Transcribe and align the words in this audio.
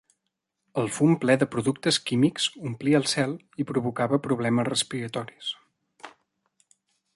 El 0.83 0.87
fum 0.93 1.11
ple 1.25 1.35
de 1.41 1.47
productes 1.55 1.99
químics 2.11 2.47
omplia 2.71 3.01
el 3.01 3.05
cel 3.13 3.37
i 3.63 3.67
provocava 3.73 4.21
problemes 4.29 4.69
respiratoris. 4.73 5.55